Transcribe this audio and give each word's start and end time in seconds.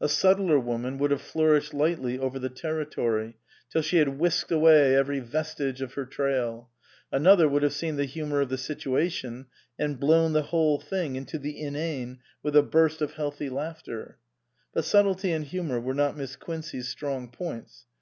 A 0.00 0.08
subtler 0.08 0.58
woman 0.58 0.98
would 0.98 1.12
have 1.12 1.22
flourished 1.22 1.72
lightly 1.72 2.18
over 2.18 2.40
the 2.40 2.48
territory, 2.48 3.36
till 3.70 3.82
she 3.82 3.98
had 3.98 4.18
whisked 4.18 4.50
away 4.50 4.96
every 4.96 5.20
vestige 5.20 5.80
of 5.80 5.92
her 5.94 6.04
trail; 6.04 6.68
another 7.12 7.48
would 7.48 7.62
have 7.62 7.72
seen 7.72 7.94
the 7.94 8.04
humour 8.04 8.40
of 8.40 8.48
the 8.48 8.58
situation 8.58 9.46
and 9.78 10.00
blown 10.00 10.32
the 10.32 10.42
whole 10.50 10.80
thing 10.80 11.14
into 11.14 11.38
the 11.38 11.60
inane 11.62 12.18
with 12.42 12.56
a 12.56 12.64
burst 12.64 13.00
of 13.00 13.12
healthy 13.12 13.48
laughter; 13.48 14.18
but 14.74 14.84
subtlety 14.84 15.30
and 15.30 15.44
humour 15.44 15.78
were 15.78 15.94
not 15.94 16.16
Miss 16.16 16.34
Quincey's 16.34 16.88
strong 16.88 17.30
points. 17.30 17.86